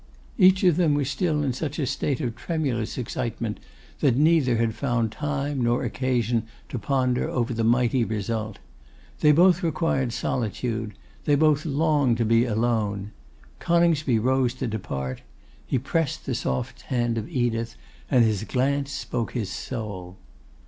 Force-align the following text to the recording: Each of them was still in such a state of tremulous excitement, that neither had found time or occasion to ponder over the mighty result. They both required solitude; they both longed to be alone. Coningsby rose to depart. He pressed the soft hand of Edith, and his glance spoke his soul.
Each 0.39 0.63
of 0.63 0.77
them 0.77 0.95
was 0.95 1.11
still 1.11 1.43
in 1.43 1.53
such 1.53 1.77
a 1.77 1.85
state 1.85 2.21
of 2.21 2.35
tremulous 2.35 2.97
excitement, 2.97 3.59
that 3.99 4.17
neither 4.17 4.57
had 4.57 4.73
found 4.73 5.11
time 5.11 5.67
or 5.67 5.83
occasion 5.83 6.47
to 6.69 6.79
ponder 6.79 7.29
over 7.29 7.53
the 7.53 7.63
mighty 7.63 8.03
result. 8.03 8.57
They 9.19 9.31
both 9.31 9.61
required 9.61 10.11
solitude; 10.11 10.95
they 11.25 11.35
both 11.35 11.67
longed 11.67 12.17
to 12.17 12.25
be 12.25 12.45
alone. 12.45 13.11
Coningsby 13.59 14.17
rose 14.17 14.55
to 14.55 14.65
depart. 14.65 15.21
He 15.67 15.77
pressed 15.77 16.25
the 16.25 16.33
soft 16.33 16.81
hand 16.89 17.19
of 17.19 17.29
Edith, 17.29 17.75
and 18.09 18.25
his 18.25 18.43
glance 18.43 18.91
spoke 18.91 19.33
his 19.33 19.51
soul. 19.51 20.17